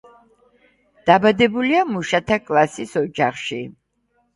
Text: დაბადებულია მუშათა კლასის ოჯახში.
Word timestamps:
დაბადებულია 1.11 1.85
მუშათა 1.93 2.41
კლასის 2.49 3.01
ოჯახში. 3.07 3.65